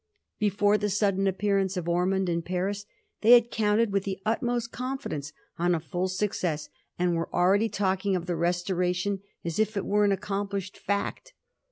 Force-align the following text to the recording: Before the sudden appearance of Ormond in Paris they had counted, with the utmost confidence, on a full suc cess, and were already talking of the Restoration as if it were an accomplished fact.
Before 0.39 0.79
the 0.79 0.89
sudden 0.89 1.27
appearance 1.27 1.77
of 1.77 1.87
Ormond 1.87 2.27
in 2.27 2.41
Paris 2.41 2.87
they 3.21 3.33
had 3.33 3.51
counted, 3.51 3.91
with 3.91 4.03
the 4.03 4.19
utmost 4.25 4.71
confidence, 4.71 5.31
on 5.59 5.75
a 5.75 5.79
full 5.79 6.07
suc 6.07 6.33
cess, 6.33 6.69
and 6.97 7.15
were 7.15 7.29
already 7.31 7.69
talking 7.69 8.15
of 8.15 8.25
the 8.25 8.35
Restoration 8.35 9.19
as 9.45 9.59
if 9.59 9.77
it 9.77 9.85
were 9.85 10.03
an 10.03 10.11
accomplished 10.11 10.75
fact. 10.75 11.33